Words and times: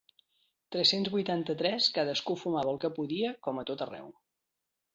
Tres-cents 0.75 1.09
vuitanta-tres 1.15 1.91
cadascú 1.99 2.37
fumava 2.45 2.73
el 2.75 2.81
que 2.85 2.93
podia, 2.99 3.35
com 3.49 3.61
a 3.65 3.69
tot 3.71 3.85
arreu. 3.89 4.13